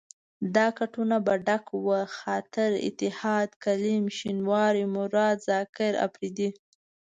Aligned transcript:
دا 0.55 0.67
کټونه 0.79 1.15
به 1.25 1.33
ډک 1.45 1.65
وو، 1.85 1.99
خاطر، 2.19 2.69
اتحاد، 2.87 3.49
کلیم 3.63 4.03
شینواری، 4.17 4.85
مراد، 4.95 5.37
زاکر 5.47 5.93
اپرېدی. 6.05 6.49